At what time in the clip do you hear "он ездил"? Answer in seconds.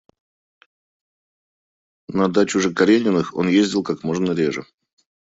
3.35-3.83